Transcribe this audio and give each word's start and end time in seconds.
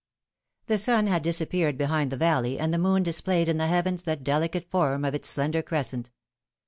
IHE 0.67 0.79
sun 0.79 1.05
had 1.05 1.21
disappeared 1.21 1.77
behind 1.77 2.11
the 2.11 2.17
valley, 2.17 2.57
and 2.57 2.73
the 2.73 2.77
"L 2.79 2.81
moon 2.81 3.03
displayed 3.03 3.47
in 3.47 3.57
the 3.57 3.67
heavens 3.67 4.01
the 4.01 4.15
delicate 4.15 4.65
form 4.71 5.05
of 5.05 5.13
its 5.13 5.29
slender 5.29 5.61
crescent. 5.61 6.09